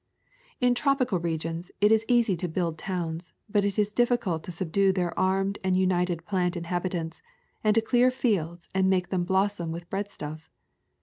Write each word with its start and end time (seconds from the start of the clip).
In 0.59 0.73
tropical 0.73 1.19
regions 1.19 1.69
it 1.79 1.91
is 1.91 2.05
easy 2.07 2.35
to 2.37 2.47
build 2.47 2.79
towns, 2.79 3.33
but 3.47 3.63
it 3.63 3.77
is 3.77 3.93
difficult 3.93 4.43
to 4.45 4.51
subdue 4.51 4.91
their 4.91 5.13
armed 5.15 5.59
and 5.63 5.77
united 5.77 6.25
plant 6.25 6.57
inhabitants, 6.57 7.21
and 7.63 7.75
to 7.75 7.81
clear 7.81 8.09
fields 8.09 8.67
and 8.73 8.89
make 8.89 9.09
them 9.09 9.25
blossom 9.25 9.71
with 9.71 9.87
breadstuff. 9.91 10.49